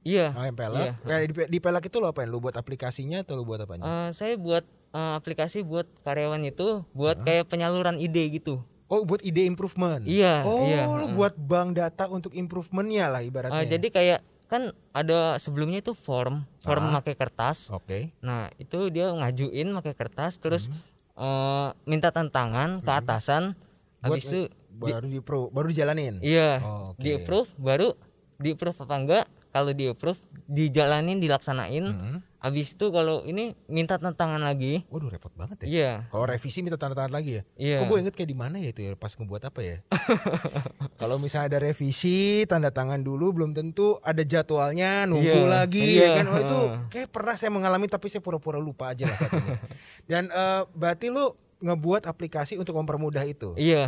[0.02, 0.34] Iya.
[0.34, 0.82] Oh, yang pelak.
[0.82, 0.92] Iya.
[1.06, 2.26] Ya, di, di pelak itu lo apain?
[2.26, 3.86] Lo buat aplikasinya atau lo buat apanya?
[3.86, 8.66] Eh, saya buat eh, aplikasi buat karyawan itu buat kayak penyaluran ide gitu.
[8.92, 10.04] Oh, buat ide improvement.
[10.04, 13.62] Iya, Oh, iya, lo buat bank data untuk improvementnya lah ibaratnya.
[13.62, 14.20] Eh, jadi kayak
[14.52, 17.72] kan ada sebelumnya itu form, form pakai kertas.
[17.72, 18.12] Oke.
[18.20, 20.76] Nah, itu dia ngajuin pakai kertas terus Hmm.
[21.14, 23.56] eh, minta tantangan ke atasan.
[24.02, 24.40] Buat Habis itu
[24.74, 26.20] baru di pro, baru dijalanin.
[26.20, 27.00] iya, Oh, oke.
[27.00, 27.94] di approve baru
[28.36, 29.26] di approve apa enggak?
[29.52, 31.86] Kalau di approve dijalanin dilaksanain.
[31.92, 32.20] Hmm.
[32.42, 34.82] Habis itu kalau ini minta tantangan lagi.
[34.90, 35.68] Waduh repot banget ya.
[35.70, 35.92] Iya.
[36.10, 37.44] Kalau revisi minta tanda tangan lagi ya?
[37.54, 37.78] Iya.
[37.84, 39.78] Kok gue inget kayak di mana ya itu ya pas ngebuat apa ya?
[41.02, 46.18] Kalau misalnya ada revisi tanda tangan dulu belum tentu ada jadwalnya nunggu Iya, lagi iya.
[46.18, 46.26] ya kan?
[46.34, 46.60] Oh itu
[46.90, 49.58] kayak pernah saya mengalami tapi saya pura-pura lupa aja lah katanya.
[50.10, 51.30] Dan eh, berarti lu
[51.62, 53.54] ngebuat aplikasi untuk mempermudah itu.
[53.56, 53.88] Iya.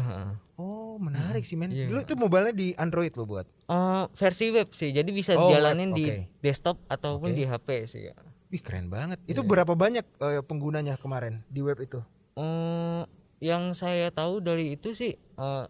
[0.56, 1.74] Oh menarik sih men.
[1.74, 1.90] Iya.
[1.90, 3.46] Dulu itu mobile di Android lo buat.
[3.46, 4.94] Eh, versi web sih.
[4.94, 6.06] Jadi bisa Oh, dijalanin web, di
[6.40, 8.14] desktop ataupun di HP sih.
[8.48, 9.18] Wih keren banget.
[9.26, 12.00] Itu berapa banyak eh, penggunanya kemarin di web itu?
[12.38, 13.02] Eh,
[13.42, 15.66] yang saya tahu dari itu sih eh,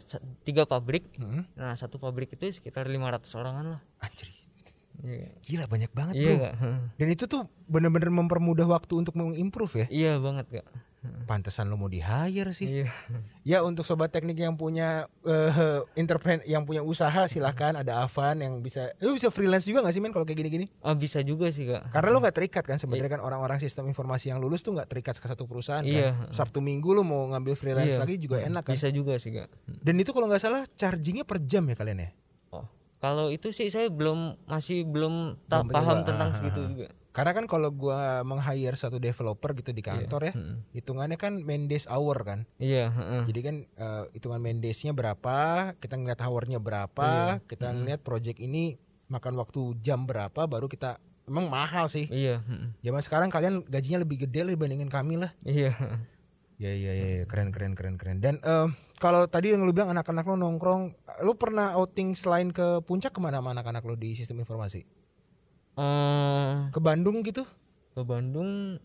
[0.00, 1.10] sa- tiga pabrik.
[1.18, 1.42] Hmm.
[1.54, 3.80] Nah satu pabrik itu sekitar 500 orangan lah.
[3.98, 4.30] Anjir.
[4.98, 5.30] Iya.
[5.42, 6.36] Gila banyak banget Iya bro.
[6.42, 6.54] Kak.
[6.98, 9.86] Dan itu tuh bener-bener mempermudah waktu untuk mengimprove ya.
[9.88, 10.66] Iya banget kak.
[10.98, 12.82] Pantesan lo mau di hire sih.
[12.82, 12.90] Iya.
[13.46, 18.58] Ya untuk sobat teknik yang punya eh entrepreneur yang punya usaha silahkan ada Avan yang
[18.58, 20.66] bisa lu bisa freelance juga gak sih men kalau kayak gini-gini?
[20.82, 21.88] Oh, bisa juga sih kak.
[21.88, 25.14] Karena lu nggak terikat kan sebenarnya kan orang-orang sistem informasi yang lulus tuh nggak terikat
[25.14, 26.18] ke satu perusahaan Iya.
[26.18, 26.34] kan.
[26.34, 28.02] Sabtu Minggu lu mau ngambil freelance Iya.
[28.02, 28.74] lagi juga enak kan.
[28.74, 29.48] Bisa juga sih kak.
[29.68, 32.10] Dan itu kalau nggak salah chargingnya per jam ya kalian ya?
[32.50, 32.66] Oh
[32.98, 36.88] kalau itu sih saya belum masih belum tak paham tentang segitu juga.
[37.12, 40.32] Karena kan kalau gua meng-hire satu developer gitu di kantor ya,
[40.76, 42.44] hitungannya kan main days hour kan.
[42.60, 42.92] Iya.
[42.92, 43.22] heeh.
[43.26, 48.76] Jadi kan eh, hitungan main days-nya berapa, kita ngeliat hournya berapa, kita ngeliat project ini
[49.08, 52.06] makan waktu jam berapa, baru kita emang mahal sih.
[52.12, 52.44] Iya.
[52.44, 52.70] heeh.
[52.84, 55.32] Zaman sekarang kalian gajinya lebih gede lah dibandingin kami lah.
[55.42, 55.74] Iya.
[56.58, 57.24] Ya ya ya, ya.
[57.30, 58.18] keren keren keren keren.
[58.18, 58.68] Dan eh,
[58.98, 60.82] kalau tadi yang lu bilang anak-anak lo nongkrong,
[61.22, 64.97] lu pernah outing selain ke puncak ke mana sama anak-anak lo di sistem informasi?
[65.78, 67.46] Eh, Ke Bandung gitu?
[67.88, 68.78] ke Bandung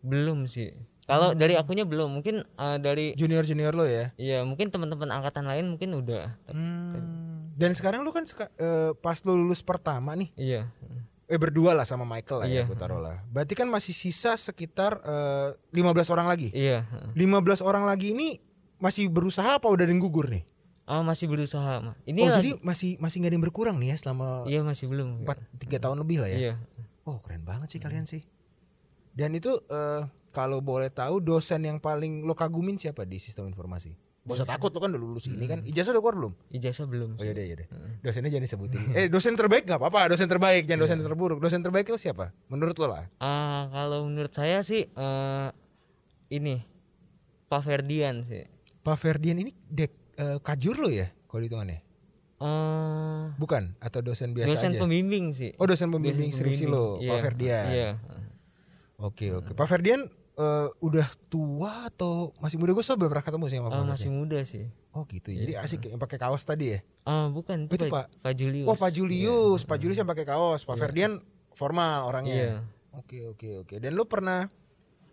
[0.00, 0.72] belum sih.
[1.04, 4.12] Kalau dari akunya belum, mungkin eh, dari Junior junior lo ya?
[4.14, 6.32] Iya mungkin teman-teman angkatan lain mungkin udah.
[6.44, 7.52] Tapi- Hmm.
[7.54, 10.62] Dan sekarang lu kan seka- eh, pas lu lulus pertama nih, Iya.
[11.24, 12.62] eh berdua lah sama Michael lah ya Iya.
[12.66, 13.20] gue taruh lah.
[13.26, 16.48] Berarti kan masih sisa sekitar eh, 15 orang lagi.
[16.50, 16.84] Iya.
[17.12, 18.40] 15 orang lagi ini
[18.76, 20.44] masih berusaha apa udah ada yang gugur nih?
[20.84, 21.96] Oh masih berusaha.
[22.04, 22.36] Ini oh lagi.
[22.40, 25.24] jadi masih masih nggak ada yang berkurang nih ya selama Iya masih belum.
[25.24, 26.38] 4 3 tahun lebih lah ya.
[26.38, 26.54] Iya.
[27.08, 28.20] Oh keren banget sih kalian sih.
[29.16, 30.02] Dan itu eh,
[30.34, 33.96] kalau boleh tahu dosen yang paling lo kagumin siapa di sistem informasi?
[34.24, 35.60] Gak usah takut lu kan udah lulus ini kan.
[35.68, 36.32] Ijazah udah keluar belum?
[36.48, 37.68] ijazah belum Oh iya deh, iya deh.
[38.00, 38.80] Dosennya jangan disebutin.
[38.96, 41.38] eh dosen terbaik gak apa-apa, dosen terbaik, jangan dosen terburuk.
[41.44, 42.32] Dosen terbaik itu siapa?
[42.48, 43.04] Menurut lo lah.
[43.20, 45.48] Ah, kalau menurut saya sih eh,
[46.32, 46.56] ini
[47.52, 48.42] Pak Ferdian sih
[48.80, 51.80] Pak Ferdian ini dek eh, kajur lo ya kalau dihitungannya?
[52.36, 54.80] eh Bukan atau dosen biasa dosen aja?
[54.80, 57.66] pembimbing sih Oh dosen pembimbing skripsi lo, Iya, Pak Ferdian.
[57.66, 57.90] iya
[58.96, 59.52] Oke oke.
[59.52, 62.70] Pak Ferdian eh, udah tua atau masih muda?
[62.70, 63.90] Gue belum pernah ketemu sih sama Pak Ferdian.
[63.90, 65.28] masih muda sih Oh gitu.
[65.28, 65.42] ya.
[65.42, 66.80] Jadi asik yang pakai kaos tadi ya.
[67.02, 68.06] Ah, bukan Itu Pak.
[68.20, 70.62] Pak Julius Oh Pak Julius, Pak Julius yang pakai kaos.
[70.62, 71.18] Pak Ferdian
[71.50, 72.34] formal orangnya.
[72.34, 72.50] Iya.
[72.94, 73.74] Oke oke oke.
[73.76, 74.46] Dan lu pernah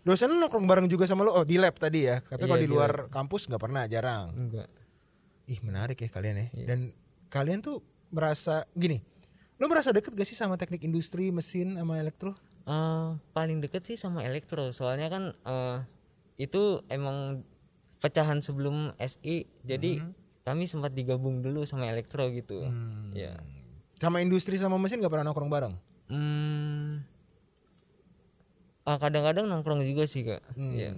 [0.00, 1.30] dosen lu nongkrong bareng juga sama lu?
[1.30, 2.18] Oh di lab tadi ya.
[2.18, 4.30] Katanya kalau Iya, di di luar kampus nggak pernah, jarang.
[4.34, 4.66] enggak
[5.44, 6.46] Ih menarik ya kalian ya.
[6.52, 6.66] Iya.
[6.66, 6.80] Dan
[7.28, 9.02] kalian tuh merasa gini.
[9.56, 12.34] Lu merasa deket gak sih sama teknik industri, mesin, sama elektro?
[12.62, 15.78] Eh, paling deket sih sama elektro soalnya kan eh,
[16.36, 17.42] itu emang
[17.98, 20.10] pecahan sebelum SI jadi Mhm.
[20.42, 23.10] kami sempat digabung dulu sama elektro gitu Hmm.
[23.12, 23.34] ya
[23.98, 25.74] Sama industri sama mesin gak pernah nongkrong bareng?
[26.06, 27.02] hmm,
[28.84, 30.72] ah, kadang-kadang nongkrong juga sih kak Hmm.
[30.72, 30.90] ya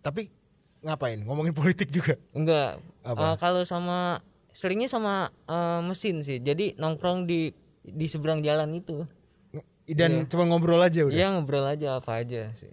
[0.00, 0.32] Tapi
[0.80, 1.20] ngapain?
[1.24, 2.16] Ngomongin politik juga?
[2.32, 3.34] enggak Apa?
[3.34, 9.04] Eh, kalau sama seringnya sama eh, mesin sih jadi nongkrong di di seberang jalan itu
[9.90, 11.16] Dan cuma ngobrol aja udah?
[11.18, 12.70] ya ngobrol aja apa aja sih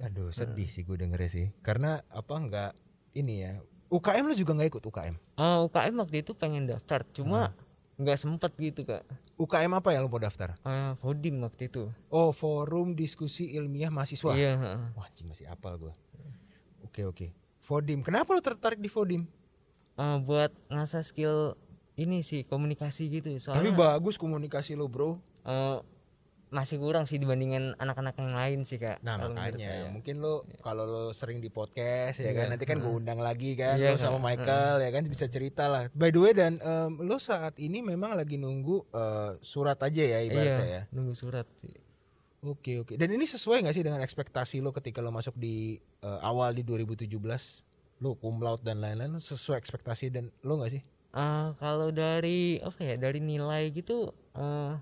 [0.00, 1.46] Aduh sedih sih gue dengernya sih.
[1.60, 2.72] Karena apa nggak
[3.20, 3.60] ini ya.
[3.90, 5.14] UKM lu juga nggak ikut UKM?
[5.18, 7.52] Eh, UKM waktu itu pengen daftar cuma
[8.00, 9.04] nggak sempet gitu kak
[9.36, 10.56] UKM apa yang lu mau daftar?
[10.64, 14.32] Eh, Fodim waktu itu Oh Forum Diskusi Ilmiah Mahasiswa.
[14.32, 14.56] Iya.
[14.96, 15.92] Wah masih apal gue.
[16.86, 17.26] Oke oke.
[17.70, 18.02] Fodim.
[18.02, 19.30] Kenapa lu tertarik di Fodim?
[19.94, 21.54] Eh, buat ngasah skill
[21.94, 23.30] ini sih komunikasi gitu.
[23.30, 25.22] Tapi Soalnya bagus komunikasi lu bro.
[25.40, 25.78] eh,
[26.50, 28.98] masih kurang sih dibandingin anak-anak yang lain sih kak.
[29.00, 33.22] Nah makanya mungkin lu kalau lu sering di podcast ya kan nanti kan gue undang
[33.22, 35.86] lagi kan Iya, lu sama Michael ya kan bisa cerita lah.
[35.94, 40.18] By the way dan em, lu saat ini memang lagi nunggu eh, surat aja ya
[40.20, 40.82] ibaratnya Iya, ya.
[40.90, 41.70] nunggu surat sih.
[42.40, 42.96] Oke oke.
[42.96, 46.64] Dan ini sesuai gak sih dengan ekspektasi lo ketika lo masuk di eh, awal di
[46.64, 47.12] 2017?
[48.00, 50.82] Lo cum laude dan lain-lain sesuai ekspektasi dan lo gak sih?
[51.10, 54.72] Eh, kalau dari apa ya dari nilai gitu eh,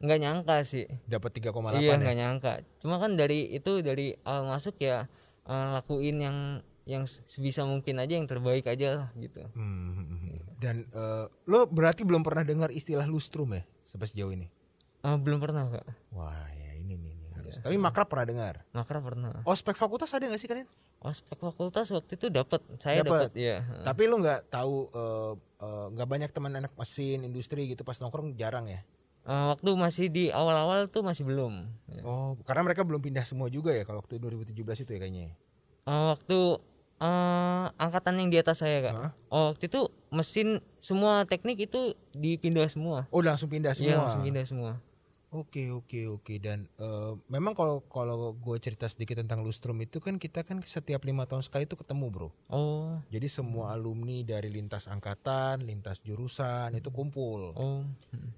[0.00, 0.88] nggak nyangka sih.
[1.04, 2.00] Dapat 3,8 iya ya?
[2.00, 2.52] nggak nyangka.
[2.80, 5.04] Cuma kan dari itu dari awal masuk ya
[5.44, 6.38] eh, lakuin yang
[6.84, 9.44] yang sebisa mungkin aja yang terbaik aja lah gitu.
[9.52, 10.36] Hmm, hmm, hmm.
[10.56, 14.48] Dan eh, lo berarti belum pernah dengar istilah lustrum ya sampai sejauh ini?
[15.04, 15.84] Eh, belum pernah kak.
[16.16, 16.53] Wah
[17.54, 17.66] ya harus.
[17.70, 18.54] Tapi makrab pernah dengar.
[18.74, 19.30] Makra pernah.
[19.46, 20.66] Ospek fakultas ada gak sih kalian?
[21.04, 23.62] Ospek fakultas waktu itu dapat, saya dapat ya.
[23.84, 28.34] Tapi lo nggak tahu eh, eh, nggak banyak teman anak mesin industri gitu pas nongkrong
[28.34, 28.80] jarang ya?
[29.24, 31.64] Eh, waktu masih di awal-awal tuh masih belum.
[31.88, 32.02] Ya.
[32.04, 35.22] Oh karena mereka belum pindah semua juga ya kalau waktu 2017 itu ya kayaknya.
[35.28, 35.34] ya?
[35.88, 36.38] Eh, waktu
[37.00, 38.94] eh, angkatan yang di atas saya kak.
[39.32, 43.08] Oh, waktu itu mesin semua teknik itu dipindah semua.
[43.08, 43.88] Oh langsung pindah semua.
[43.88, 44.72] Iya langsung pindah semua.
[45.34, 50.14] Oke oke oke dan eh, memang kalau kalau gue cerita sedikit tentang lustrum itu kan
[50.14, 52.30] kita kan setiap lima tahun sekali itu ketemu bro.
[52.46, 57.50] Oh, Jadi semua alumni dari lintas angkatan, lintas jurusan itu kumpul.
[57.58, 57.82] oh,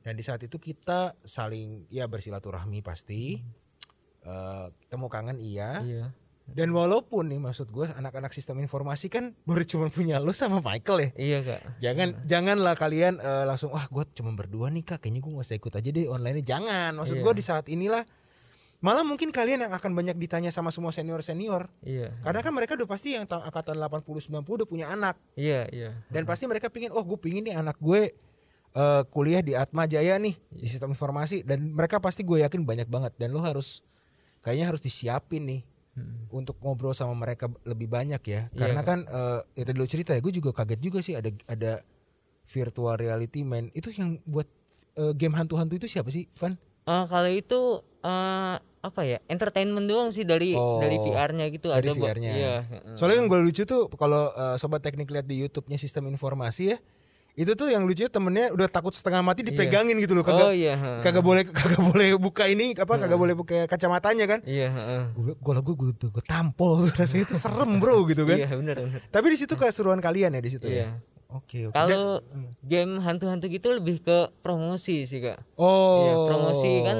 [0.00, 3.44] Dan di saat itu kita saling ya bersilaturahmi pasti.
[4.24, 5.84] Eh, ketemu kangen iya.
[5.84, 6.06] iya.
[6.46, 10.98] Dan walaupun nih maksud gue anak-anak sistem informasi kan baru cuma punya lo sama Michael
[10.98, 11.10] ya.
[11.14, 11.60] Iya kak.
[11.78, 15.02] Jangan janganlah kalian eh, langsung wah gue cuma berdua nih kak.
[15.02, 16.94] Kayaknya gue gak usah ikut aja deh online jangan.
[16.94, 17.34] Maksud gue Iya.
[17.34, 18.06] di saat inilah
[18.78, 22.76] malah mungkin kalian yang akan banyak ditanya sama semua senior senior Iya, karena kan mereka
[22.76, 25.16] udah pasti yang ta- angkatan 80 90 udah punya anak.
[25.32, 25.90] Iya, iya.
[26.12, 28.12] dan pasti mereka pingin oh gue pingin nih anak gue
[28.72, 31.40] eh, kuliah di Atma Jaya nih di sistem informasi.
[31.42, 33.16] Dan mereka pasti gue yakin banyak banget.
[33.16, 33.80] Dan lo harus
[34.40, 35.60] kayaknya harus disiapin nih
[35.96, 36.28] Hmm.
[36.28, 40.12] untuk ngobrol sama mereka lebih banyak ya Iya, karena kan eh, ya tadi lo cerita
[40.12, 41.80] ya gue juga kaget juga sih ada ada
[42.46, 44.44] virtual reality man itu yang buat
[44.94, 46.52] eh, game hantu-hantu itu siapa sih Van?
[46.84, 47.60] Eh, kalau itu
[48.02, 51.96] eh, apa ya entertainment doang sih dari Oh, dari VR-nya gitu dari ada.
[51.96, 52.30] VR-nya.
[52.30, 52.54] Iya.
[52.94, 56.78] Soalnya yang gue lucu tuh kalau eh, sobat teknik lihat di YouTube-nya sistem informasi ya
[57.36, 60.72] itu tuh yang lucu temennya udah takut setengah mati dipegangin gitu loh kagak Oh iya.
[60.98, 64.68] kagak boleh kagak boleh buka ini apa kagak boleh buka kacamatanya kan Iya.
[64.68, 65.02] heeh.
[65.14, 69.38] gue gue gue gue tampol rasanya itu serem bro gitu kan Iya benar tapi di
[69.38, 70.88] situ keseruan kalian ya di situ ya Iya.
[71.28, 72.14] oke oke Dan- Kalau
[72.62, 75.36] game hantu-hantu gitu lebih ke promosi sih kak.
[75.54, 76.98] oh Iya, promosi kan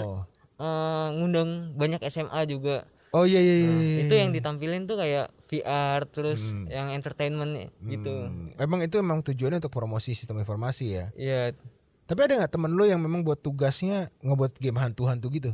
[0.57, 2.85] eh, ngundang banyak SMA juga.
[3.16, 3.98] Oh iya iya iya iya.
[4.05, 8.12] Itu yang ditampilin tuh kayak VR terus yang entertainment gitu.
[8.29, 11.57] Hmm, emang itu emang tujuannya untuk promosi sistem informasi ya Iya.
[12.05, 15.50] tapi ada nggak temen lo yang memang buat tugasnya ngebuat game hantu-hantu gitu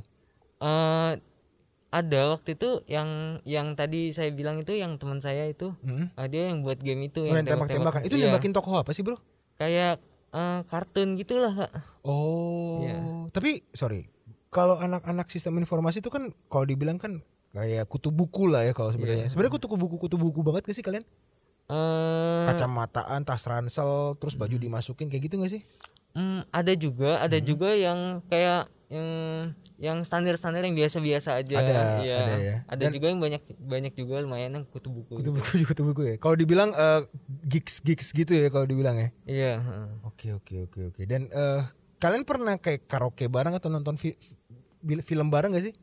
[0.58, 1.12] eh
[1.90, 3.08] ada waktu itu yang
[3.44, 6.08] yang tadi saya bilang itu yang teman saya itu Hmm.
[6.14, 8.00] ah, dia yang buat game itu Oh, yang tembak-tembakan.
[8.02, 8.26] Itu Iya.
[8.26, 9.20] nembakin tokoh apa sih, Bro?
[9.54, 10.00] kayak
[10.32, 11.72] eh, kartun gitulah kak
[12.02, 12.80] Oh.
[12.80, 12.96] Iya.
[13.30, 14.08] Tapi sorry,
[14.48, 17.20] kalau anak-anak sistem informasi itu kan kalau dibilang kan
[17.52, 19.24] kayak kutu buku lah ya kalau sebenarnya.
[19.24, 19.30] Iya.
[19.30, 21.04] Sebenarnya kutu buku kutu buku banget gak sih kalian?
[21.64, 25.62] eh Kacamataan, tas ransel, terus baju dimasukin kayak gitu gak sih?
[26.12, 27.46] mm, ada juga ada Hmm.
[27.46, 29.08] juga yang kayak yang
[29.78, 32.16] yang standar-standar yang biasa-biasa aja Ada, Iya.
[32.18, 32.56] ada ya.
[32.68, 36.14] ada juga yang banyak banyak juga lumayan yang kutu buku Kutu buku kutu buku ya.
[36.18, 37.08] Kalau dibilang eh,
[37.42, 39.08] gigs gigs gitu ya kalau dibilang ya.
[39.24, 39.88] iya heeh.
[40.04, 41.00] Oke oke oke oke.
[41.02, 41.60] Dan eh,
[41.96, 44.18] kalian pernah kayak karaoke bareng atau nonton fi-
[44.82, 45.74] fi- film bareng gak sih?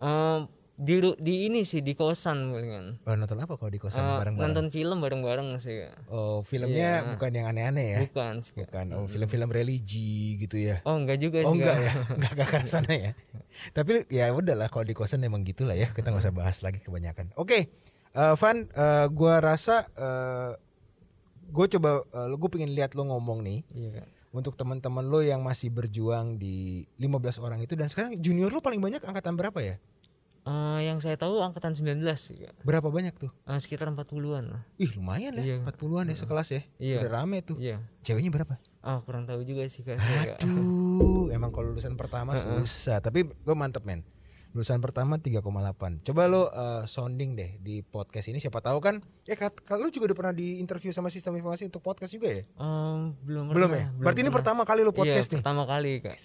[0.00, 0.38] Eh,
[0.80, 4.48] di di ini sih di kosan palingan Oh, nonton apa kalau di kosan Eh, bareng-bareng?
[4.48, 6.08] nonton film bareng-bareng sih Kak.
[6.08, 7.98] Oh, filmnya bukan yang aneh-aneh ya?
[8.02, 8.64] bukan sih Kak.
[8.66, 8.86] Bukan.
[8.94, 10.80] Oh, film-film religi gitu ya.
[10.82, 11.84] oh enggak juga Oh sih enggak Kak.
[11.84, 13.10] ya, enggak enggak ke sana ya.
[13.70, 15.92] Tapi ya udahlah kalau di kosan emang gitulah ya.
[15.92, 17.36] Kita nggak usah bahas lagi kebanyakan.
[17.36, 17.68] Oke,
[18.10, 20.56] eh, Van, eh, gua rasa eh,
[21.46, 24.06] gue coba, uh, gue pengen lihat lo ngomong nih iya Kak.
[24.30, 28.78] untuk teman-teman lo yang masih berjuang di 15 orang itu dan sekarang junior lo paling
[28.78, 29.74] banyak angkatan berapa ya?
[30.40, 32.64] Eh, yang saya tahu angkatan 19 sih Kak.
[32.64, 33.28] Berapa banyak tuh?
[33.44, 35.56] Eh, sekitar 40-an lah Ih lumayan ya, Iya.
[35.62, 36.62] 40-an ya sekelas ya.
[36.76, 36.98] Iya.
[37.04, 37.56] Udah rame tuh.
[37.56, 38.56] iya Ceweknya berapa?
[38.80, 40.00] ah kurang tahu juga sih Kak.
[40.40, 42.98] Aduh, emang kalau lulusan pertama susah.
[42.98, 44.00] Tapi lo mantep men.
[44.50, 45.44] Lulusan pertama 3,8.
[46.02, 48.40] Coba lo uh, sounding deh di podcast ini.
[48.40, 48.98] Siapa tahu kan?
[49.22, 52.42] Ya kat- kalau juga udah pernah di interview sama sistem informasi untuk podcast juga ya?
[52.42, 53.86] Eh, belum Belum pernah, ya?
[53.94, 54.34] Berarti ini pernah.
[54.34, 55.38] pertama kali lo podcast iya, nih.
[55.38, 56.16] pertama kali Kak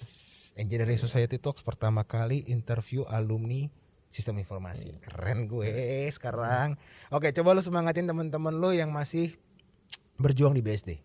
[0.55, 3.67] Engineering Society Talks pertama kali interview alumni
[4.15, 4.95] sistem informasi.
[5.03, 5.67] Keren gue
[6.09, 6.79] sekarang.
[7.11, 9.35] Oke, coba lo semangatin teman-teman lo yang masih
[10.15, 11.03] berjuang di BSD.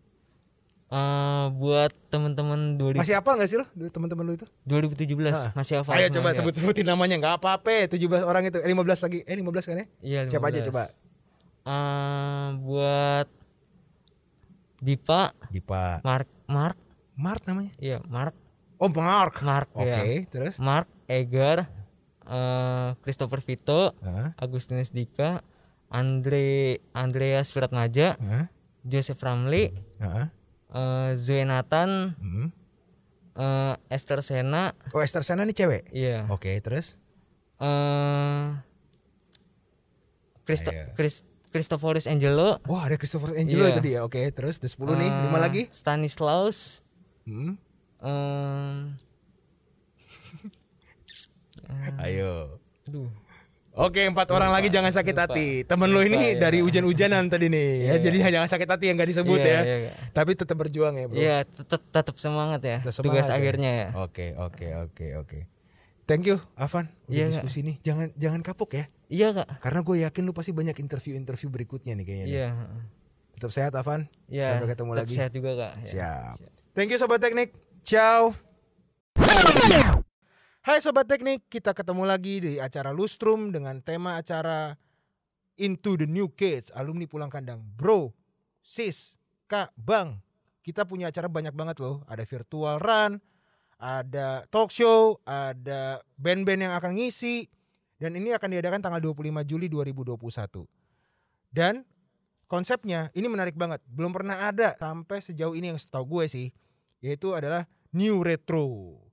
[0.91, 4.47] Eh, buat teman-teman 2000 Masih apa nggak sih lo teman-teman lo itu?
[4.67, 6.43] 2017 masih hafal Ayo coba Kak.
[6.43, 8.59] sebut-sebutin namanya nggak apa-apa 17 orang itu.
[8.59, 9.19] Eh 15 lagi.
[9.23, 9.87] Eh 15 kan ya?
[10.03, 10.67] Iya, Siapa aja 15.
[10.71, 10.83] coba?
[11.63, 13.27] Eh, buat
[14.81, 16.01] Dipa, Dipa.
[16.03, 16.79] Mark, Mark,
[17.15, 17.71] Mark namanya?
[17.77, 18.33] Iya Mark,
[18.81, 19.45] Oh Mark.
[19.45, 20.03] Mark Oke ya.
[20.27, 20.57] terus?
[20.57, 21.69] Mark, Egar,
[22.31, 24.33] eh, Christopher Vito, Hah?
[24.37, 25.43] Agustinus Dika,
[25.91, 28.47] Andre, Andreas Wiratmaja, Hah?
[28.81, 30.31] Joseph Ramli, Hah?
[30.71, 32.49] eh, Zoe Nathan, Hmm.
[33.35, 36.95] eh, Esther Sena, Oh Esther Sana nih cewek iya, Oke terus
[37.59, 38.47] eh,
[40.43, 40.95] Christo, Ayo.
[40.95, 43.73] Chris, Christophorus Angelo, Wah ada Christopher Angelo Iya.
[43.73, 46.87] itu dia Oke terus ada 10 nih 5 eh, lagi Stanislaus,
[47.27, 47.55] hmm.
[51.71, 53.09] Eh, Ayo aduh,
[53.71, 57.69] Oke empat orang lagi jangan sakit hati Temen lo ini Lupa, dari hujan-hujanan tadi nih
[57.87, 59.93] ya, Jadi jangan sakit hati yang gak disebut Iya, ya iya, iya.
[60.11, 62.79] Tapi tetap berjuang ya bro Iya, tetap tetap semangat ya.
[62.83, 63.39] Tetap Tugas semangat ya.
[63.39, 63.89] akhirnya ya.
[63.95, 65.39] Oke oke oke oke
[66.05, 67.47] Thank you Avan Udah Iya, Kak.
[67.47, 69.59] diskusi nih Jangan jangan kapok ya Iya kak.
[69.59, 72.27] Karena gue yakin lu pasti banyak interview-interview berikutnya nih kayaknya.
[72.27, 72.35] nih.
[72.39, 72.51] Iya.
[73.35, 74.07] Tetap sehat Avan.
[74.31, 74.55] Iya.
[74.55, 75.15] Sampai ketemu tetap lagi.
[75.19, 75.73] Sehat juga kak.
[75.83, 75.91] Ya.
[75.91, 76.35] Siap.
[76.79, 77.51] Thank you Sobat Teknik.
[77.83, 78.31] Ciao.
[80.61, 84.77] Hai Sobat Teknik, kita ketemu lagi di acara Lustrum dengan tema acara
[85.57, 87.65] Into the New Kids, alumni pulang kandang.
[87.65, 88.13] Bro,
[88.61, 89.17] sis,
[89.49, 90.21] kak, bang,
[90.61, 92.05] kita punya acara banyak banget loh.
[92.05, 93.25] Ada virtual run,
[93.81, 97.49] ada talk show, ada band-band yang akan ngisi.
[97.97, 100.69] Dan ini akan diadakan tanggal 25 Juli 2021.
[101.49, 101.89] Dan
[102.53, 103.81] konsepnya ini menarik banget.
[103.89, 106.53] Belum pernah ada sampai sejauh ini yang setahu gue sih.
[107.01, 107.65] Yaitu adalah
[107.97, 109.09] New Retro.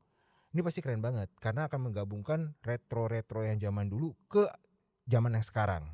[0.57, 1.29] Ini pasti keren banget.
[1.37, 4.49] Karena akan menggabungkan retro-retro yang zaman dulu ke
[5.05, 5.93] zaman yang sekarang.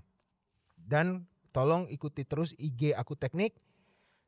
[0.80, 3.60] Dan tolong ikuti terus IG aku teknik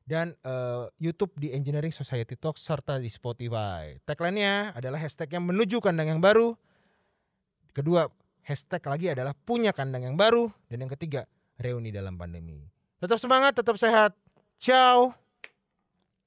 [0.04, 3.96] dan eh, YouTube di Engineering Society Talk serta di Spotify.
[4.04, 6.52] Tagline-nya adalah hashtag yang menuju kandang yang baru.
[7.72, 8.12] Kedua,
[8.44, 11.24] hashtag lagi adalah punya kandang yang baru dan yang ketiga
[11.56, 12.68] reuni dalam pandemi.
[13.00, 14.12] Tetap semangat, tetap sehat.
[14.60, 15.25] Ciao.